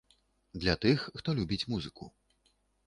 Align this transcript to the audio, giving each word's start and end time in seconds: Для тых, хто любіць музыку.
Для 0.63 0.75
тых, 0.85 1.05
хто 1.21 1.37
любіць 1.41 1.63
музыку. 1.75 2.13